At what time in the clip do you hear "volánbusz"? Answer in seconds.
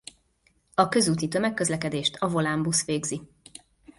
2.27-2.85